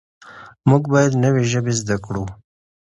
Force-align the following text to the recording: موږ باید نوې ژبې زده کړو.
موږ 0.69 0.83
باید 0.93 1.13
نوې 1.23 1.43
ژبې 1.51 1.73
زده 1.81 1.97
کړو. 2.05 2.23